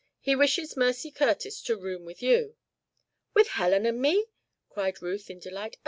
He 0.19 0.35
wishes 0.35 0.75
Mercy 0.75 1.11
Curtis 1.11 1.61
to 1.61 1.77
room 1.77 2.05
with 2.05 2.23
you." 2.23 2.55
"With 3.35 3.49
Helen 3.49 3.85
and 3.85 4.01
me!" 4.01 4.31
cried 4.67 4.99
Ruth, 4.99 5.29
in 5.29 5.37
delight. 5.37 5.77